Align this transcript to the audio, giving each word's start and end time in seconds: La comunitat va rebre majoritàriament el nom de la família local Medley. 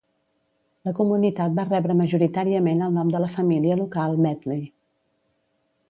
La 0.87 0.93
comunitat 0.99 1.53
va 1.59 1.65
rebre 1.67 1.97
majoritàriament 2.01 2.81
el 2.87 2.97
nom 2.99 3.13
de 3.17 3.23
la 3.25 3.31
família 3.37 3.79
local 3.83 4.19
Medley. 4.27 4.69